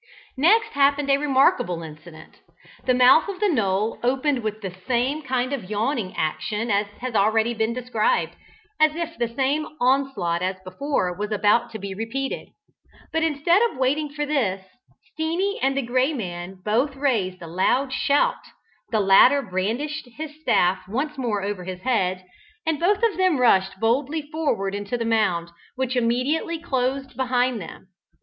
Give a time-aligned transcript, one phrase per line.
[0.35, 2.39] Next happened a remarkable incident.
[2.87, 7.13] The mouth of the knoll opened with the same kind of yawning action as has
[7.13, 8.35] been already described,
[8.79, 12.49] as if the same onslaught as before was about to be repeated.
[13.13, 14.65] But instead of waiting for this,
[15.13, 18.41] "Steenie" and the "Gray Man" both raised a loud shout,
[18.89, 22.25] the latter brandished his staff once more over his head,
[22.65, 27.89] and both of them rushed boldly forward into the mound, which immediately closed behind them.